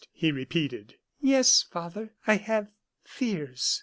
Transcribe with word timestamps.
he 0.11 0.31
repeated. 0.31 0.95
"Yes, 1.19 1.61
father. 1.61 2.15
I 2.25 2.37
have 2.37 2.71
fears." 3.03 3.79